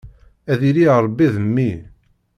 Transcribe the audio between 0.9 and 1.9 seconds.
Ṛebbi d mmi.